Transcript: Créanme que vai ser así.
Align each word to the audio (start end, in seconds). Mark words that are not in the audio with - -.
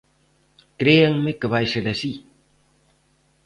Créanme 0.79 1.31
que 1.39 1.51
vai 1.53 1.65
ser 1.73 1.85
así. 1.93 2.11